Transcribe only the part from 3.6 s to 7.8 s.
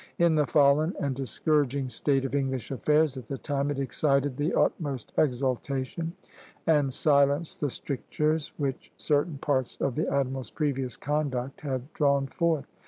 it excited the utmost exultation, and silenced the